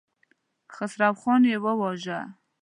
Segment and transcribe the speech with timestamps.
[0.75, 2.19] خسروخان يې وواژه.